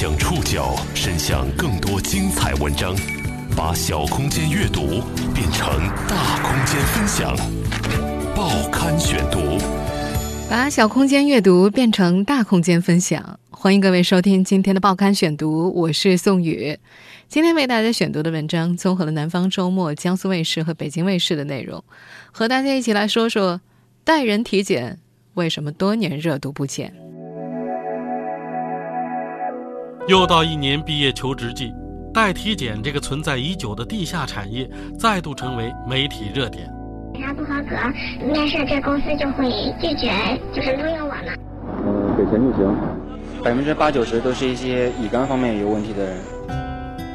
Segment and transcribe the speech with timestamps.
[0.00, 2.96] 将触角伸向更多精彩文章，
[3.54, 5.02] 把小空间阅读
[5.34, 5.68] 变成
[6.08, 7.36] 大空间分享。
[8.34, 9.58] 报刊选读，
[10.48, 13.38] 把小空间阅读变成大空间分享。
[13.50, 16.78] 欢迎各位收听今天的报刊选读，我是宋宇。
[17.28, 21.84] 今天为大家选读的文章综合了南方周末、江苏卫视和北京卫视的内容，
[22.32, 23.60] 和大家一起来说说
[24.02, 24.98] 带人体检
[25.34, 26.94] 为什么多年热度不减。
[30.08, 31.72] 又到一年毕业求职季，
[32.12, 34.68] 代体检这个存在已久的地下产业
[34.98, 36.68] 再度成为媒体热点。
[37.12, 37.76] 检查不合格，
[38.26, 39.50] 面试这公司就会
[39.80, 40.10] 拒绝，
[40.52, 41.38] 就是录用我们。
[41.84, 42.74] 嗯，给钱就行。
[43.44, 46.16] 百分之八九十都是一些乙肝方面有问题的人。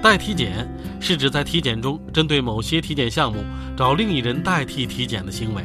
[0.01, 0.67] 代体检
[0.99, 3.39] 是指在体检中针对某些体检项目
[3.75, 5.63] 找另一人代替体检的行为，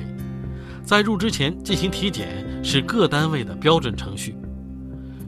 [0.82, 2.28] 在入职前进行体检
[2.64, 4.34] 是各单位的标准程序。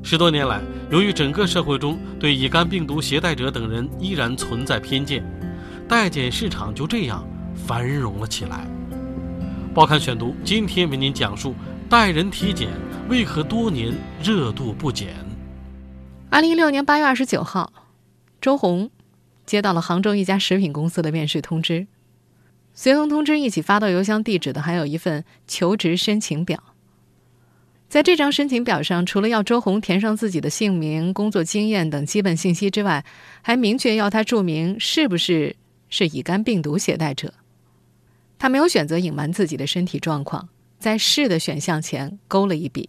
[0.05, 5.25] 十多年来，由于整个社会中对乙肝病毒携带者等人依然存在偏见，
[5.89, 8.67] 代检市场就这样繁荣了起来。
[9.73, 11.55] 报刊选读今天为您讲述
[11.89, 12.69] 代人体检
[13.09, 15.15] 为何多年热度不减。
[16.29, 17.73] 二零一六年八月二十九号，
[18.41, 18.91] 周红
[19.47, 21.87] 接到了杭州一家食品公司的面试通知，
[22.75, 26.72] 随同通知一起发到邮箱地址的还有一份求职申请表。
[27.93, 33.05] 在这张申请表上，除了要周红填上自己的姓名、工作经验等基本信息之外，
[33.43, 35.55] 还明确要他注明是不是
[35.91, 37.35] 是乙肝病毒携带者。
[38.39, 40.49] 他没有选择隐瞒自己的身体状况，
[40.79, 42.89] 在是的选项前勾了一笔。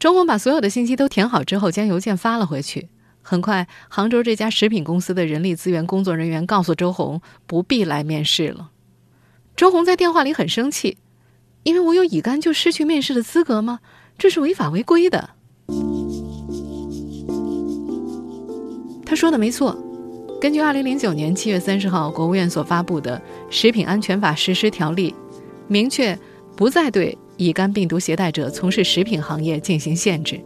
[0.00, 2.88] 周红把所有的信息都填好之后，将邮件发了回去。
[3.22, 8.72] 很快，杭州这家食品公司的人力资源工作人员告诉周红不必来面试了。
[9.54, 10.96] 周红在电话里很生气。
[11.62, 13.80] 因为我有乙肝就失去面试的资格吗？
[14.18, 15.30] 这是违法违规的。
[19.04, 19.76] 他说的没错，
[20.40, 23.18] 根据二零零九年七月三十号国务院所发布的
[23.50, 25.10] 《食品安全法实施条例》，
[25.68, 26.18] 明确
[26.56, 30.40] 不再对乙肝病毒携带者从事食品行业进行限制。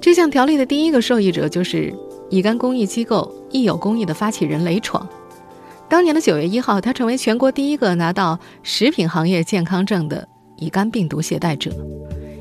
[0.00, 1.94] 这项条例的第一个受益者就是
[2.30, 5.08] 乙肝公益机构“益友公益”的发起人雷闯。
[5.92, 10.26] 当年的九月一号，他成为全国第一个拿到食品行业健康证的。
[10.56, 11.70] 乙肝病毒携带者，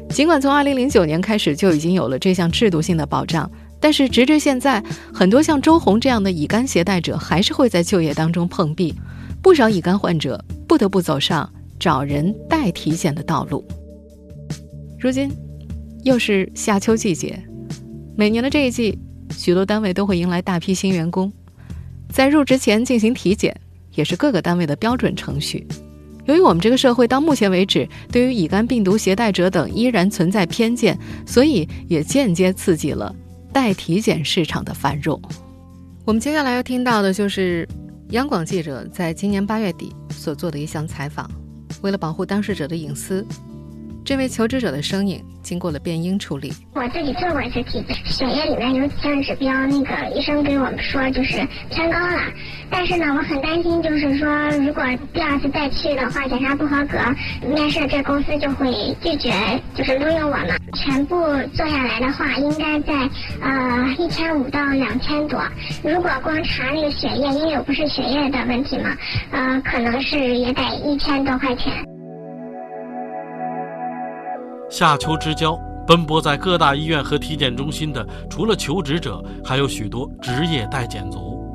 [0.09, 4.81] 尽管从2009年开始就已经有了这项制度性的保障，但是直至现在，
[5.13, 8.95] 很多像周红这样的乙肝携带者还是会在就业当中碰壁，
[9.41, 13.67] 不少乙肝患者不得不走上找人代体检的道路。
[14.97, 15.29] 如今，
[16.03, 17.37] 又是夏秋季节，
[18.15, 18.97] 每年的这一季，
[19.29, 21.33] 许多单位都会迎来大批新员工，
[22.11, 23.55] 在入职前进行体检，
[23.95, 25.65] 也是各个单位的标准程序。
[26.25, 33.13] 由于我们这个社会到目前为止对于乙肝病毒携带者等依然存在偏见，所以也间接刺激了
[33.51, 35.19] 代体检市场的繁荣。
[36.05, 37.67] 我们接下来要听到的就是
[38.09, 41.29] 央广记者在今年八月底所做的一项采访。
[41.81, 43.25] 为了保护当事者的隐私，
[44.03, 45.23] 这位求职者的声音。
[45.41, 52.21] 经过了变音处理，我自己做过一次体检，血液里面有几项指标，那个医生给我们说就是偏高了。
[52.69, 56.99] 但是呢，我很担心，就是说如果第二次再去的话，检查不合格，
[57.47, 59.33] 面试这公司就会拒绝，
[59.73, 60.55] 就是录用我嘛。
[60.75, 61.15] 全部
[61.55, 62.93] 做下来的话，应该在
[63.41, 65.41] 呃一千五到两千多。
[65.83, 68.95] 如果光查那个血液，因为我不是血液的问题嘛，
[69.31, 71.73] 呃，可能是也得一千多块钱。
[74.71, 81.45] 夏秋之交，奔波在各大医院和体检中心的，除了求职者，还有许多职业代检族。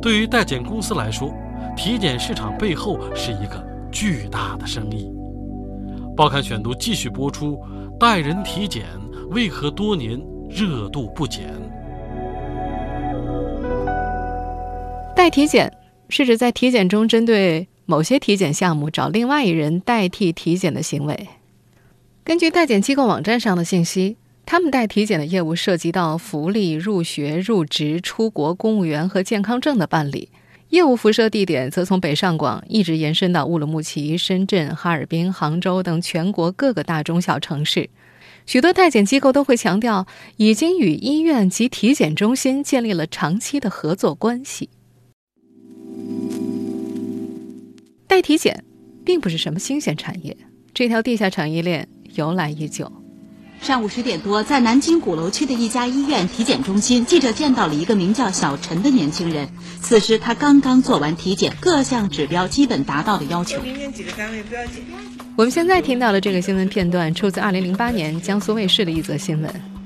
[0.00, 1.34] 对于代检公司来说，
[1.76, 3.60] 体检市场背后是一个
[3.90, 5.10] 巨大的生意。
[6.16, 7.60] 报刊选读继续播出：
[7.98, 8.84] 代人体检
[9.30, 10.16] 为何多年
[10.48, 11.52] 热度不减？
[15.16, 15.72] 代体检
[16.08, 21.28] 是指在体检中针对某些体检项目找另外一人代替体检的行为。
[22.28, 30.28] 根据代检机构网站上的信息，他们代体检的业务涉及到福利、入学、入职、出国、公务员和健康证的办理。
[30.68, 37.88] 业务辐射地点则从北上广一直延伸到乌鲁木齐、深圳、哈尔滨、杭州等全国各个大中小城市。
[38.44, 40.06] 许多代检机构都会强调，
[40.36, 44.68] 已经与医院及体检中心建立了长期的合作关系。
[48.06, 48.62] 代体检
[49.02, 50.36] 并不是什么新鲜产业，
[50.74, 51.88] 这条地下产业链。
[52.14, 52.90] 由来已久。
[53.60, 59.48] 上午十点多，在南京鼓楼区的一家医院体检中心，记者见到了一个名叫小陈的年轻人。
[59.80, 63.60] 此时他刚刚做完体检，各项指标基本达到了要求。
[63.60, 64.84] 明天几个单位不要紧。
[65.34, 69.77] 我们现在听到的这个新闻片段，出自二零零八年江苏卫视的一则新闻。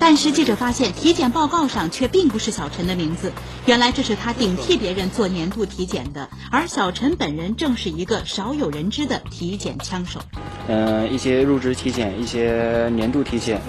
[0.00, 3.32] 但是记者发现，体检报告上却并不是小陈的名字。
[3.66, 10.20] 原来这是他顶替别人做年度体检的，而小陈本人正是一个少有人知的体检枪手。
[10.68, 13.60] 嗯，一些入职体检、一些年度体检，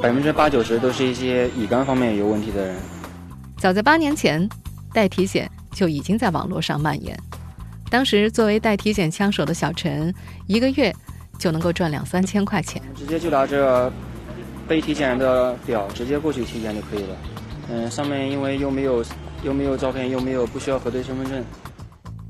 [0.00, 2.76] 百分之八九十都是一些乙肝方面有问题的人。
[3.56, 4.48] 早在八年前，
[4.92, 7.18] 代体检就已经在网络上蔓延。
[7.90, 10.14] 当时作为代体检枪手的小陈，
[10.46, 10.94] 一个月
[11.38, 12.80] 就能够赚两三千块钱。
[12.94, 13.90] 直接就拿着。
[14.68, 17.16] 被体检的表直接过去体检就可以了。
[17.70, 19.04] 嗯，上面因为又没有
[19.42, 21.44] 又没有照片，又没有不需要核对身份证。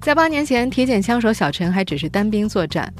[0.00, 2.92] 在八年前，体检枪手小陈还只是单兵作战。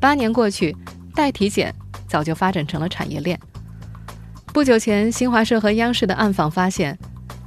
[0.00, 0.74] 八年过去，
[1.14, 1.74] 代体检
[2.06, 3.38] 早就发展成了产业链。
[4.52, 6.98] 不久前，新华社和央视的暗访发现，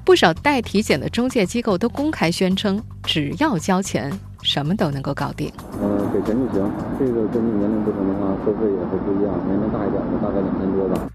[0.05, 4.11] 不少代体检的中介机构都公开宣称，只要交钱，
[4.41, 5.51] 什么都能够搞定。
[5.81, 6.71] 呃，给钱就行。
[6.97, 9.33] 这个根据年龄不同的话，收费也会不一样。
[9.45, 11.07] 年龄大一点的，大概两千多吧。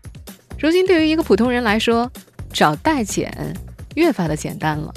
[0.58, 2.10] 如今，对于一个普通人来说，
[2.52, 3.30] 找代检
[3.94, 4.92] 越发的简单了。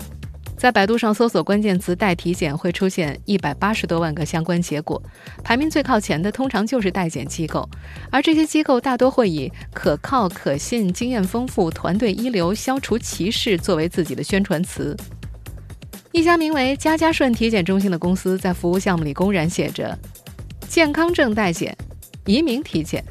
[0.57, 5.01] 在百度上搜索关键词“代体检”，会出现一百八十多万个相关结果。
[5.43, 7.69] 排名最靠前的，通常就是代检机构，
[8.11, 14.95] 而这些机构大多会以“可靠、可信、经验丰富、团队一流、消除歧视”作为自己的宣传词。
[16.11, 19.97] 一家名为“家家顺体检中心”的公司在服务项目里公然写着
[20.67, 21.73] ：“健康证代检、
[22.25, 23.01] 移民体检、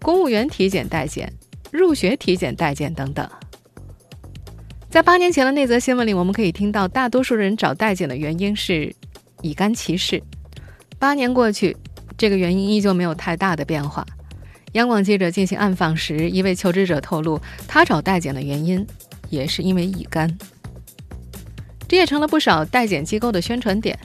[0.00, 1.32] 公务员体检代检。”
[1.76, 3.28] 入学体检代检等等，
[4.88, 8.94] 在八年前的那则新闻里，我们可以听到大多数人找代检的原因是
[9.42, 10.22] 乙肝歧视。
[11.00, 11.76] 八年过去，
[12.16, 14.06] 这个原因依旧没有太大的变化。
[14.74, 18.86] 央广记者进行暗访时，一位求职者透露，他找代检的原因
[19.28, 20.32] 也是因为乙肝。
[21.88, 23.98] 这也成了不少代检机构的宣传点。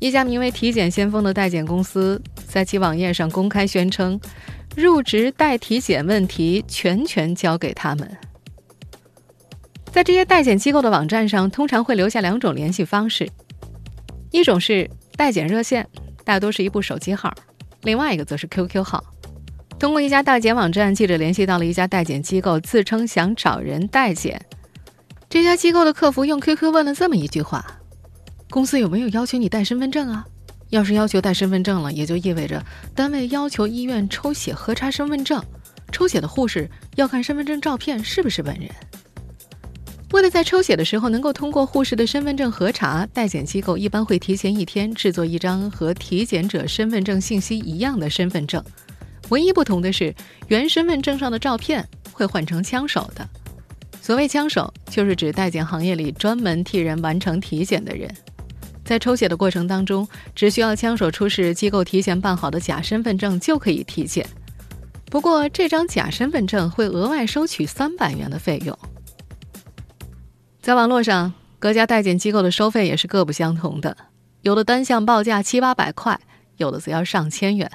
[0.00, 4.20] 一家名为“体检先锋”的代检公司在其网页上公开宣称。
[4.76, 8.10] 入职代体检问题全权交给他们。
[9.92, 13.30] 在这些代检机构的网站上，通常会留下两种联系方式：
[14.32, 15.88] 一种是代检热线，
[16.24, 17.30] 大多是一部手机号；
[17.82, 19.04] 另外一个则是 QQ 号。
[19.78, 24.44] 通过一家代检网站，记者联系到了一家代检机构，自称想找人代检。
[25.28, 27.64] 这家机构的客服用 QQ 问了这么一句话
[28.50, 30.26] ：“公司有没有要求你带身份证啊？”
[30.74, 32.60] 要是要求带身份证了，也就意味着
[32.96, 35.40] 单位要求医院抽血核查身份证，
[35.92, 38.68] 抽血的护士要看身份证照片是不是本人。
[40.10, 48.60] 为了在抽血的时候能够通过护士的身份证核查，代检机构一般会提前一天制作一张和体检者身份证信息一样的身份证，
[49.28, 50.12] 唯一不同的是
[50.48, 53.28] 原身份证上的照片会换成枪手的。
[54.02, 58.12] 所谓枪手，就是指代检行业里专门替人完成体检的人。
[58.84, 64.26] 在抽血的过程当中，只需要枪手出示机构提前办好的假身份证就可以体检。
[65.10, 68.76] 不过，这张假身份证会额外收取三百元的费用。
[70.60, 73.96] 在网络上，各家代检机构的收费也是各不相同的，
[74.42, 76.20] 有的单项报价七八百块，
[76.56, 77.70] 有的则要上千元。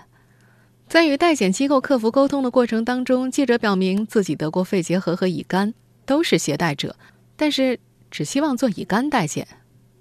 [0.87, 5.73] 在与代检机构客服沟通的过程当中，记者表明自己得过肺结核和乙肝，
[6.05, 6.95] 都是携带者，
[7.35, 7.79] 但是
[8.09, 9.47] 只希望做乙肝代检。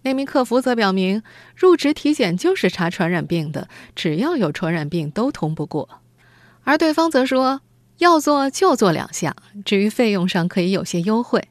[0.08, 1.22] 那名客服则表明，
[1.55, 6.00] 入职体检就是查传染病的，只要有传染病都通不过。
[6.64, 7.60] 而对方则说，
[7.99, 11.46] 要做就做两项，至于费用上可以有些优惠。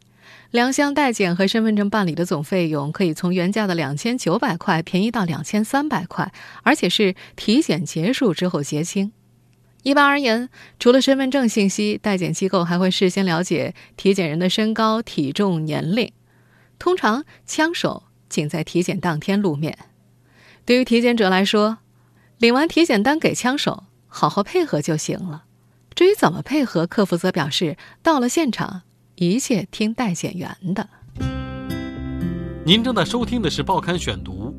[0.49, 6.33] 两项代检和身份证办理的总费用可以从原价的两千九百块便宜到两千三百块，
[6.63, 9.11] 而且是体检结束之后结清。
[9.83, 10.49] 一般而言，
[10.79, 16.11] 除了身份证信息，代检机构还会事先了解体检人的身高、体重、年龄。
[16.79, 18.05] 通常，枪手。
[18.29, 19.77] 仅在体检当天露面。
[20.65, 21.77] 对于体检者来说，
[22.37, 25.45] 领完体检单给枪手，好好配合就行了。
[25.95, 28.83] 至于怎么配合，客服则表示，到了现场，
[29.15, 30.89] 一切听代检员的。
[32.65, 34.53] 您正在收听的是《报刊选读》，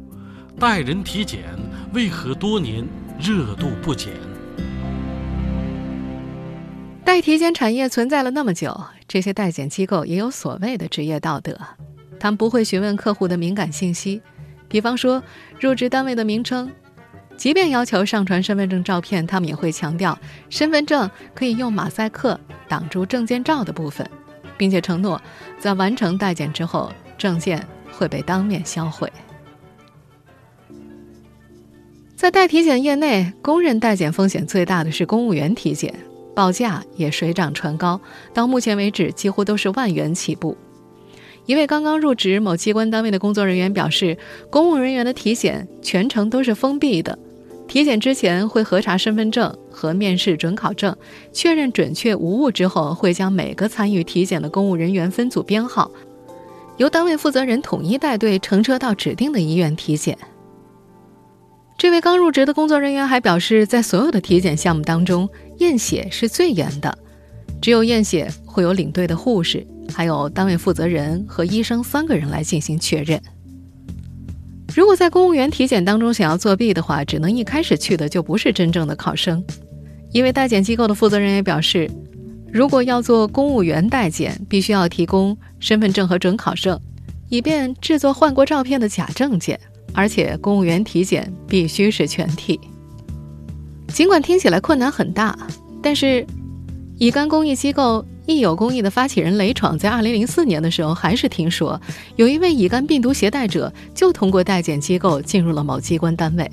[0.58, 1.44] 代人体检
[1.92, 2.84] 为何多年
[3.20, 4.14] 热度不减？
[7.04, 11.58] 代体检产业存在了那么久，这些代检机构也有所谓的职业道德。
[12.18, 14.20] 他们不会询问客户的敏感信息，
[14.68, 15.22] 比方说
[15.60, 16.70] 入职单位的名称。
[17.36, 20.18] 即便要求上传身份证照片，他们也会强调
[20.50, 24.04] 身份证可以用马赛克挡住证件照的部分，
[24.56, 25.22] 并且承诺
[25.56, 29.08] 在完成代检之后，证件会被当面销毁。
[32.16, 35.94] 在代体检业内，公认代检风险最大的是公务员体检，
[36.34, 38.00] 报价也水涨船高，
[38.34, 40.58] 到目前为止几乎都是万元起步。
[41.48, 44.18] 一位刚刚入职某机关单位的工作人员表示，
[44.50, 47.18] 公务人员的体检全程都是封闭的，
[47.66, 50.94] 体检之前会核查身份证、和面试准考证，
[51.32, 55.90] 确认准确无误之后，会将每个参与体检的公务人员分组编号，
[56.76, 60.18] 由单位负责人统一带队乘车到指定的医院体检。
[61.78, 65.26] 这位刚入职的工作人员还表示，在所有的体检项目当中，
[65.60, 66.98] 验血是最严的，
[67.60, 73.20] 只有验血会有领队的护士，还有单位负责人和医生三个人来进行确认。
[74.74, 79.42] 如果在公务员体检当中想要作弊的话，只能一开始去的就不是真正的考生。
[80.12, 81.90] 因为代检机构的负责人也表示，
[82.52, 86.78] 如果要做公务员代检，必须要提供身份证和准考证，
[87.28, 89.58] 以便制作换过照片的假证件。
[89.94, 92.60] 而且公务员体检必须是全体。
[93.88, 95.36] 尽管听起来困难很大，
[95.82, 96.24] 但是
[96.98, 98.04] 乙肝公益机构。
[98.26, 101.80] 益友公益的发起人雷闯在2004年的时候，还是听说
[102.16, 106.50] 有一位乙肝病毒携带者就通过代检机构进入了某机关单位。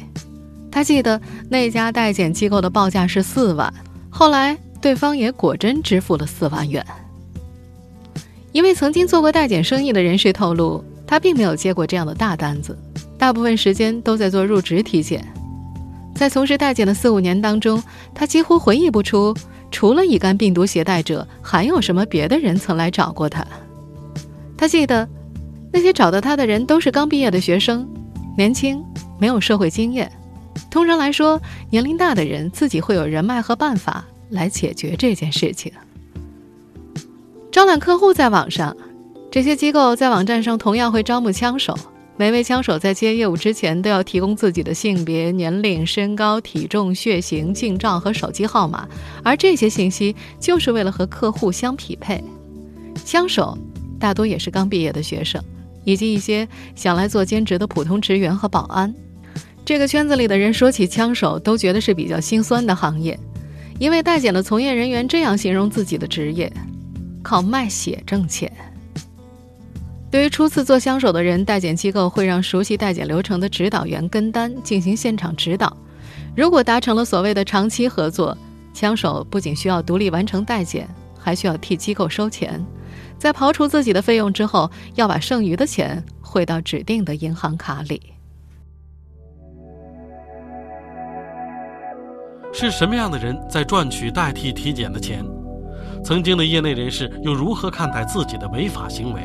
[0.71, 3.73] 他记得那家代检机构的报价是四万，
[4.09, 6.85] 后来对方也果真支付了四万元。
[8.53, 12.77] 一位曾经做过代检生意的人士透露，他并没有接过这样的大单子，
[13.17, 15.27] 大部分时间都在做入职体检。
[16.15, 17.83] 在从事代检的四五年当中，
[18.13, 19.35] 他几乎回忆不出。
[19.72, 23.45] 除了乙肝病毒携带者，还有什么别的人曾来找过他？
[24.57, 25.07] 他记得，
[25.72, 27.88] 那些找到他的人都是刚毕业的学生，
[28.38, 28.81] 年轻，
[29.19, 30.12] 没有社会经验。
[30.72, 35.72] 通常来说，年龄大的人自己会有人脉和办法来解决这件事情。
[37.51, 38.75] 招揽客户在网上，
[39.29, 41.77] 这些机构在网站上同样会招募枪手。
[42.17, 48.88] 每位枪手在接业务之前都要提供自己的性别、年龄、身高、体重、血型、近照和手机号码，
[49.22, 52.24] 而这些信息就是为了和客户相匹配。
[53.03, 53.57] 枪手
[54.00, 55.43] 大多也是刚毕业的学生，
[55.84, 58.93] 以及一些想来做兼职的普通职员和保安。
[59.65, 63.19] 这个圈子里的人说起枪手，都觉得是比较心酸的行业，
[63.77, 66.50] 一位代检的从业人员这样形容自己的职业：
[67.22, 68.50] 靠卖血挣钱。
[70.12, 75.75] 对于初次做枪手的人，代检机构会让熟悉代检流程的指导员跟单进行现场指导。
[76.35, 78.38] 如果达成了所谓的长期合作，
[78.74, 82.63] 枪手不仅需要独立完成代检，还需要替机构收钱。
[83.17, 88.01] 在刨除自己的费用之后，要把剩余的钱汇到指定的银行卡里。
[92.53, 95.25] 是什么样的人在赚取代替体检的钱？
[96.03, 99.21] 曾经的业内人士又如何看待自己的违法行为？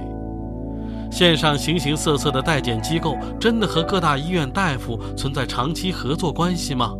[1.10, 6.92] 线上形形色色的代检机构，真的和各大医院大夫存在长期合作关系吗？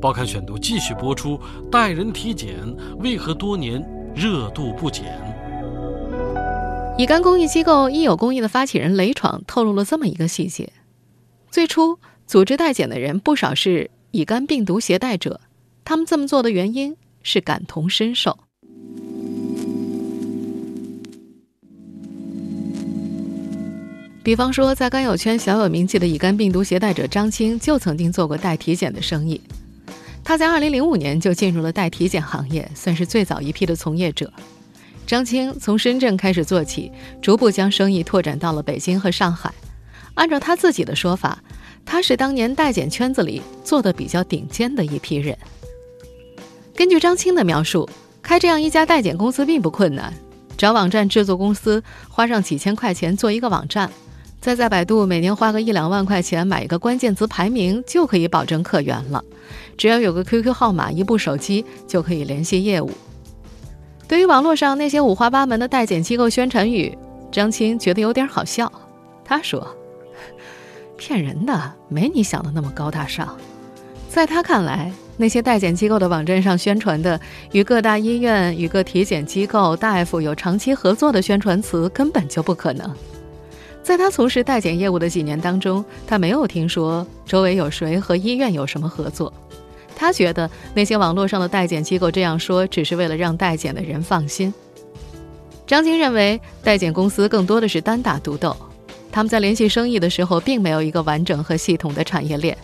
[0.00, 1.38] 报刊选读继续播出：
[1.70, 2.54] 代人体检
[3.00, 3.82] 为何多年
[4.14, 5.04] 热度不减？
[6.96, 10.72] 乙肝公益机构益友公益的发起人雷闯透露了这么一个细节：
[11.50, 15.40] 最初组织代检的人不少是乙肝病毒携带者，
[15.84, 18.38] 他们这么做的原因是感同身受。
[24.24, 29.38] 比方说，在肝友圈小有名气的乙肝病毒携带者张青，就曾经做过代体检的生意。
[30.24, 34.32] 他在2005年就进入了代体检行业，算是最早一批的从业者。
[35.06, 36.90] 张青从深圳开始做起，
[37.20, 39.52] 逐步将生意拓展到了北京和上海。
[40.14, 41.38] 按照他自己的说法，
[41.84, 45.36] 他是当年代检圈子里做的比较顶尖的一批人。
[46.74, 47.86] 根据张青的描述，
[48.22, 50.14] 开这样一家代检公司并不困难，
[50.56, 53.90] 找网站制作公司，花上几千块钱做一个网站。
[54.44, 59.24] 再在百度每年花个一两万块钱买一个关键词排名，就可以保证客源了。
[59.78, 62.90] 只要有个 QQ 号码、一部手机，就可以联系业务。
[64.06, 66.94] 对于网络上那些五花八门的代检机构宣传语，
[67.32, 68.70] 张青觉得有点好笑。
[69.24, 69.66] 他说
[70.98, 73.34] ：“骗人的，没你想的那么高大上。”
[74.12, 77.18] 在他看来，那些代检机构的网站上宣传的
[77.52, 82.94] 与各大医院、与各体检机构大夫有长期合作的宣传词，根本就不可能。
[83.84, 89.30] 在他从事代检业务的几年当中，他没有听说周围有谁和医院有什么合作。
[89.94, 94.52] 他觉得那些网络上的代检机构这样说，只是为了让代检的人放心。
[95.66, 98.56] 张晶认为，代检公司更多的是单打独斗，
[99.12, 102.56] 他们在联系生意的时候，并没有一个完整和系统的产业链。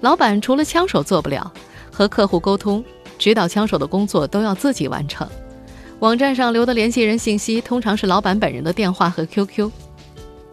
[0.00, 1.50] 老板除了枪手做不了，
[1.92, 2.84] 和客户沟通、
[3.18, 5.28] 指导枪手的工作都要自己完成。
[6.00, 9.70] 网站上留的联系人信息，通常是老板本人的电话和 QQ。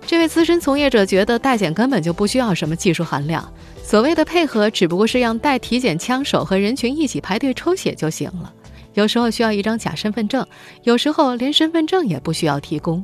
[0.08, 3.46] 这位资深从业者觉得代检根本就不需要什么技术含量，
[3.84, 8.54] 所谓的配合只不过是让代体检枪手和人群一起排队抽血就行了。
[8.94, 10.48] 有时候需要一张假身份证，
[10.84, 13.04] 有时候连身份证也不需要提供。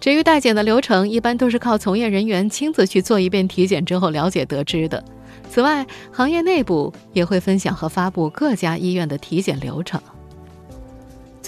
[0.00, 5.04] 至于代检的流程，一般都是靠从业人员亲自去做一遍体检之后了解得知的。
[5.50, 10.00] 此外，行业内部也会分享和发布各家医院的体检流程。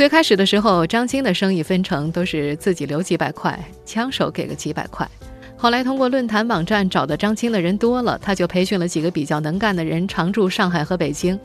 [0.02, 3.56] 最开始的时候，张青的生意分成都是自己留几百块，
[3.86, 5.08] 枪手给个几百块。
[5.56, 11.38] 后来通过论坛网站找的张青的人多了，他就培训了几个比较能干的人，常驻上海和北京。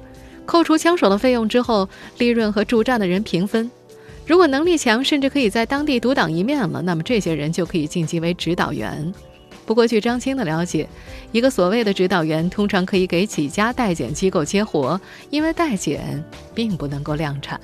[0.47, 1.87] 扣除枪手的费用之后，
[2.17, 3.69] 利润和驻站的人平分。
[4.25, 9.13] 如果能力强，甚至可以在当地独当一面了，那么这些人就可以晋级为指导员。
[9.67, 10.89] 不过，据张青的了解，
[11.31, 14.99] 一个所谓的指导员通常可以给几家代检机构接活，
[15.29, 17.61] 因为代检并不能够量产。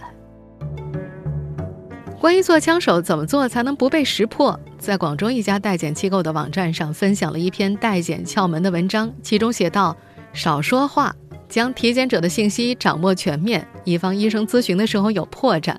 [2.24, 9.94] 关于做枪手怎么做才能不被识破，在广州一家代检机构的网站上分享了一篇代检窍门的文章，其中写道
[10.32, 11.14] ：“少说话，
[11.50, 15.76] 将体检者的信息掌握全面，以防医生咨询的时候有破绽；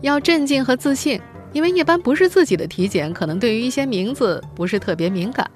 [0.00, 1.20] 要镇静和自信。”
[1.54, 5.48] 因为一般不是自己的体检，可能对于一些名字不是特别敏感，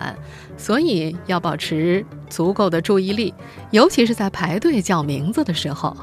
[0.57, 3.35] 所以要保持足够的注意力，
[3.73, 5.97] 尤其是在排队叫名字的时候。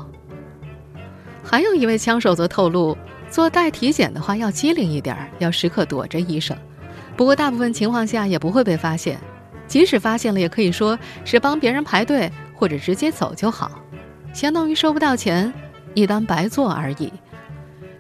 [1.42, 2.98] 还有一位枪手则透露，
[3.30, 6.56] 做代体检的话要机灵一点，要时刻躲着医生。
[7.18, 9.20] 不过大部分情况下也不会被发现，
[9.68, 13.72] 即使发现了，也可以说是帮别人排队或者直接走就好，
[14.34, 15.54] 相当于收不到钱，
[15.94, 17.12] 一单白做而已。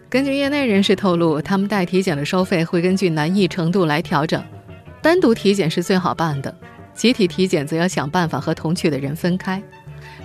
[0.09, 4.41] 根据业内人士透露，他们代体检的收费会根据难易程度来调整。
[5.01, 6.55] 单独体检是最好办的，
[6.93, 9.61] 集体体检则要想办法和同去的人分开。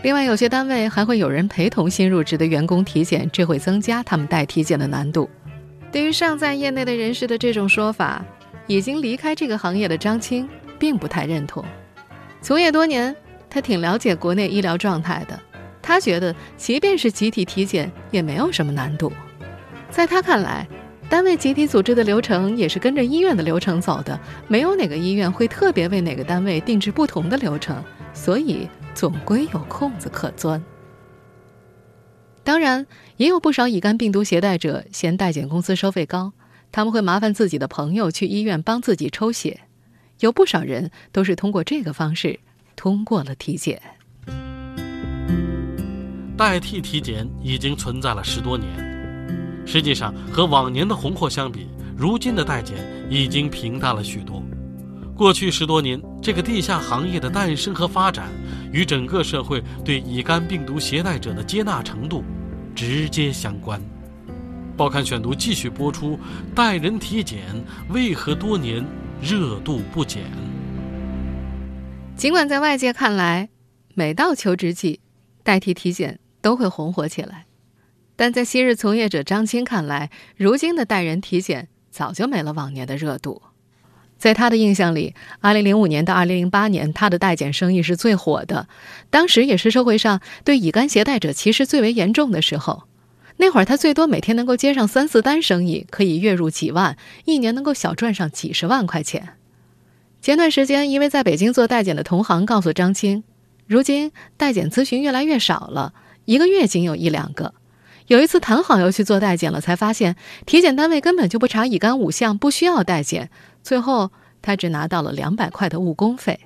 [0.02, 5.28] 另外，有些单位还会有人陪同新入职的员工体检，这会增加他们带体检的难度。
[5.92, 8.25] 对于尚在业内的人士的这种说法，
[8.66, 11.62] 已经离开这个行业的张青并不太认同。
[12.40, 13.14] 从业多年，
[13.50, 15.38] 他挺了解国内医疗状态的，
[15.83, 19.12] 他觉得即便是集体体检也没有什么难度。
[19.90, 20.66] 在他看来，
[21.11, 28.66] 单位集体组织的流程也是跟着医院的流程走的，没有哪个医院会特别为哪个单位定制不同的流程，所以
[29.00, 30.62] 总归有空子可钻。
[32.45, 36.35] 当然，也有不少乙肝病毒携带者嫌代检公司收费高，
[36.71, 39.62] 他们会麻烦自己的朋友去医院帮自己抽血，
[40.19, 42.41] 有不少人都是通过这个方式
[42.76, 43.80] 通过了体检。
[46.36, 48.71] 代替体检已经存在了十多年。
[49.67, 52.76] 实际上，和往年的红火相比，如今的代检
[53.08, 54.43] 已经平淡了许多。
[55.21, 58.30] 过去十多年，这个地下行业的诞生和发展，
[58.73, 62.25] 与整个社会对乙肝病毒携带者的接纳程度
[62.75, 63.78] 直接相关。
[64.78, 66.19] 报刊选读继续播出：
[66.54, 67.43] 代人体检
[67.91, 68.83] 为何多年
[69.21, 70.23] 热度不减？
[72.17, 73.50] 尽管在外界看来，
[73.93, 75.00] 每到求职季，
[75.43, 77.45] 代替体检都会红火起来。
[78.17, 83.43] 但在昔日从业者张青看来，如今的代人体检早就没了往年的热度。
[84.21, 88.69] 在他的印象里，2005年到2008年，他的代检生意是最火的，
[89.09, 92.83] 当时也是社会上对乙肝携带者歧视最为严重的时候。
[93.39, 99.30] 那会儿他最多每天能够接上三四单生意，可以月入几万，一年能够小赚上几十万块钱。
[100.21, 103.25] 前段时间，一位在北京做代检的同行告诉张青，
[103.67, 105.95] 如今代检咨询越来越少了，
[106.26, 107.54] 一个月仅有一两个。
[108.09, 113.30] 有一次谈好要去做代检了，才发现体检单位根本就不查乙肝五项，不需要代检。
[113.62, 114.10] 最后
[114.42, 116.40] 他只拿到了两百块的误工费。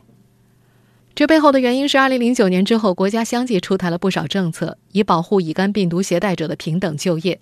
[1.14, 7.40] 这背后的原因是，二零零九年之后，国家相继出台了不少政策，以保护乙肝病毒携带者的平等就业。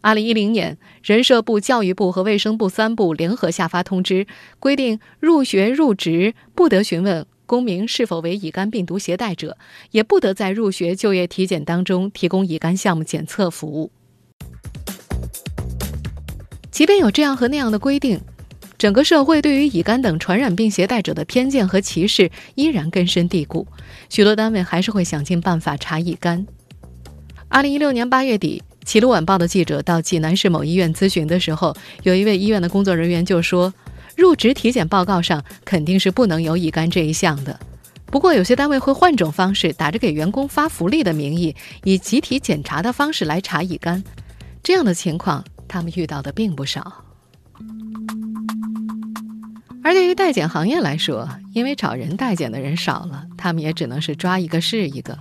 [0.00, 4.26] 二零一零年，人社部、教育部和卫生部三部联合下发通知，
[4.60, 7.26] 规定入学入职不得询问。
[7.46, 9.58] 公民是否为乙肝病毒携带者，
[9.90, 13.90] 也不得在入学就业体检当中提供乙肝项目检测服务。
[16.70, 18.20] 即便有这样和那样的规定，
[18.80, 23.66] 整个社会对于乙肝等传染病携带者的偏见和歧视依然根深蒂固。
[24.08, 26.46] 许多单位还是会想尽办法查乙肝。
[27.50, 33.70] 二零一六年八月底，《齐鲁晚报》的记者到济南市某医院咨询的时候，有一位医院的工作人员就说。
[34.16, 37.58] 入职体检报告上肯定是不能有乙肝这一项的，
[38.06, 44.02] 不过有些单位会换种方式，打着给员工发福利的名义，以集体检查的方式来查乙肝。
[44.62, 47.04] 这样的情况他们遇到的并不少。
[49.82, 55.18] 而对于代检行业来说，因为找人代检的人少了，他们也只能是抓一个是一个。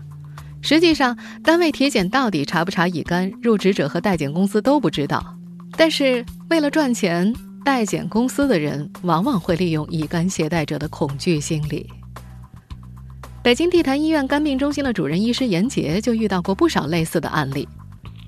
[0.62, 5.36] 实际上，单位体检到底查不查乙肝，入职者和代检公司都不知道。
[5.78, 7.34] 但是为了赚钱。
[7.66, 11.88] 代检公司的人往往会利用乙肝携带者的恐惧心理。
[13.44, 17.68] 北京地坛医院肝病中心的主任医师严杰就遇到过不少类似的案例。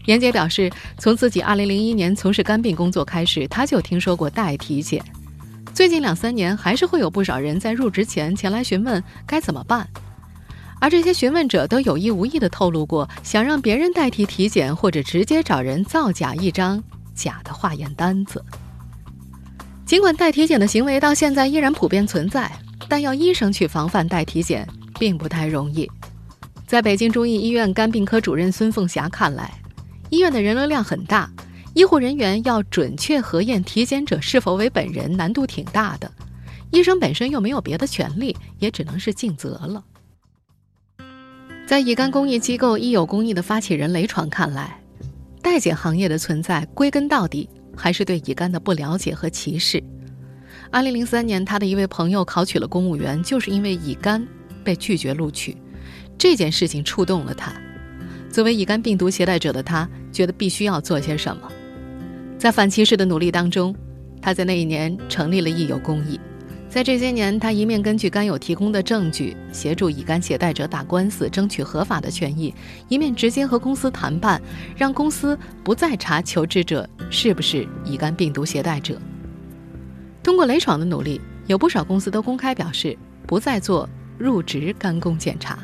[0.05, 5.01] 严杰表示，从自己2001年从事肝病工作开始，他就听说过代体检。
[5.73, 9.87] 最近两三年，还是会有不少人在入职前前来询问该怎么办。
[10.79, 16.83] 而这些询问者都有意无意地透露过，想让别人代替体检，或者直接找人造假一张
[17.15, 18.43] 假的化验单子。
[19.85, 22.51] 尽管代体检的行为到现在依然普遍存在，
[22.89, 24.67] 但要医生去防范代体检
[24.99, 25.89] 并不太容易。
[26.65, 29.51] 在北京中医医院肝病科主任孙凤霞看来，
[30.09, 31.29] 医院的人流量很大，
[31.73, 36.11] 医护人员要准确核验体检者是否为本人，难度挺大的。
[36.69, 39.83] 医生本身又没有别的权利，也只能是尽责了。
[41.65, 44.81] 在乙肝公益机构“医友公益”的发起人雷闯看来，
[45.41, 49.81] 代检行业的存在归根到底还是对乙肝的不了解和歧视。
[50.69, 54.25] 二零零三年，他的一位朋友考取了公务员，就是因为乙肝
[54.63, 55.55] 被拒绝录取。
[56.17, 57.53] 这件事情触动了他。
[58.29, 61.51] 作为乙肝病毒携带者的他，觉得必须要做些什么。
[62.41, 63.75] 在反歧视的努力当中，
[64.19, 66.19] 他在那一年成立了“益友公益”。
[66.67, 72.51] 在这些年，他一面根据肝友提供的证据协助乙肝携带者打官司，争取合法的权益，
[72.89, 74.41] 一面直接和公司谈判，
[74.75, 78.99] 让公司不再查求职者是不是乙肝病毒携带者。
[80.23, 85.59] 通过雷闯的努力，有不少公司都公开表示不再做入职肝功检查。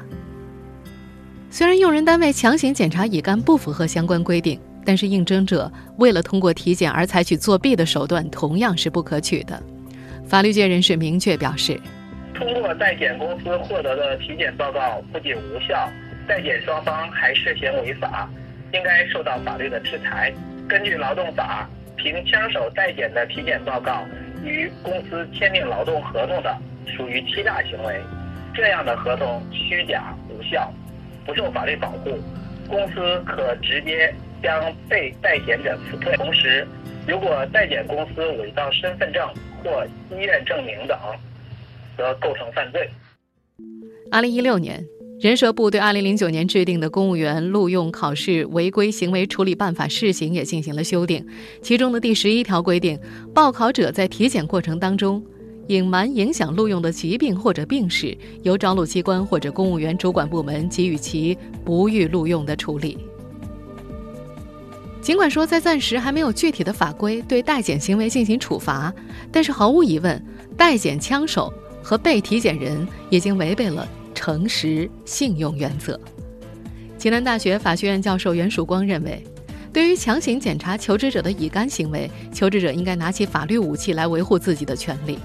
[1.49, 9.61] 虽然用人单位强行检查乙肝不符合相关规定，但是应征者为了通过体检而采取作弊的手段，同样是不可取的。
[10.25, 11.77] 法律界人士明确表示，
[12.33, 15.89] 通过代检公司获得的体检报告不仅无效，
[16.25, 18.29] 代检双方还涉嫌违法，
[18.71, 20.33] 应该受到法律的制裁。
[20.69, 24.05] 根据劳动法，凭枪手代检的体检报告
[24.41, 26.57] 与公司签订劳动合同的，
[26.95, 27.99] 属于欺诈行为，
[28.55, 30.71] 这样的合同虚假无效，
[31.25, 32.17] 不受法律保护，
[32.69, 36.15] 公司可直接将被代检者辞退。
[36.17, 36.67] 同时，
[37.07, 39.27] 如果代检公司伪造身份证，
[39.63, 40.97] 或医院证明等，
[41.97, 42.89] 则构成犯罪。
[44.11, 44.85] 二零一六年，
[45.19, 51.25] 人社部对二零零九年制定的《公务员录用考试违规行为处理办法（试行）》也进行了修订，
[51.61, 52.97] 其中的第十一条规定，
[53.33, 55.21] 报考者在体检过程当中
[55.67, 62.97] 隐瞒影响录用的疾病或者病史，由招录机关或者公务员主管部门给予其不予录用的处理。
[65.07, 68.93] 尽管说在暂时还没有具体的法规对代检行为进行处罚，
[69.31, 70.21] 但是毫无疑问，
[70.57, 71.49] 代检枪手
[71.81, 75.97] 和被体检人已经违背了诚实信用原则。
[76.97, 79.23] 济南大学法学院教授袁曙光认为，
[79.71, 85.17] 对于强行检查求职者的乙肝行为，求职者应该拿起法律武器来维护自己的权利。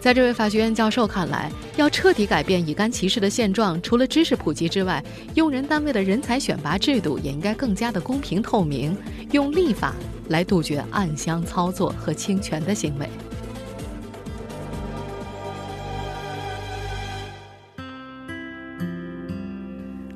[0.00, 5.02] 在这位法学院教授看来，要彻底改变乙肝歧视的现状，除了知识普及之外，
[5.34, 8.96] 用人单位的人才选拔制度也应该更加的公平透明，
[9.32, 9.94] 用立法
[10.28, 13.08] 来杜绝暗箱操作和侵权的行为。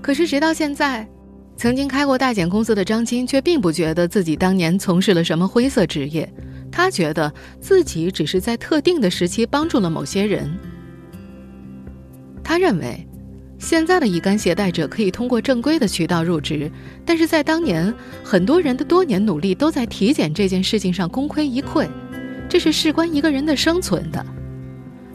[0.00, 1.06] 可是，直到现在，
[1.56, 6.32] 曾经开过代检公司的张金却并不觉得自己当年从事了什么灰色职业。
[6.72, 10.50] 他觉得自己只是在特定的时期帮助了某些人。
[12.42, 13.06] 他认为，
[13.58, 16.68] 现在的乙肝携带者可以通过正规的渠道入职，
[17.06, 21.88] 但是在当年，很多人的多年努力都在体检这件事情上功亏一篑，
[22.48, 24.26] 这是事关一个人的生存的。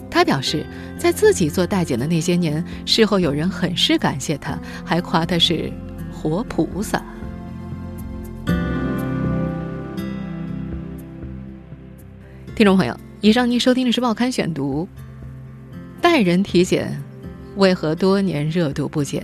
[0.09, 0.65] 他表示，
[0.97, 5.69] 在自己做代检的那些年，事后有人很是感谢他，还夸他是
[6.11, 7.03] 活菩萨。
[12.57, 14.89] 听众朋友，以上您收听的是《报刊选读》。
[16.01, 16.99] 代人体检
[17.55, 19.23] 为何多年热度不减？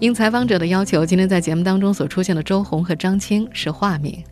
[0.00, 4.24] 应采访者的要求，今天在节目当中所出现的周红和张青是化名。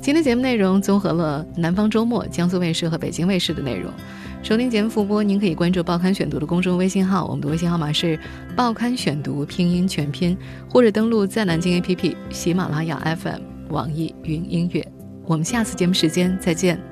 [0.00, 3.92] 今天节目内容综合了南方周末、江苏卫视和北京卫视的内容。
[4.40, 8.16] 收听节目复播，您可以关注《报刊选读》的公众微信号，我们的微信号码是
[8.54, 10.38] 《报刊选读》拼音全拼，
[10.70, 13.40] 或者登录在南京 APP、喜马拉雅 FM、
[13.70, 14.92] 网易云音乐。
[15.24, 16.87] 我们下次节目时间再见。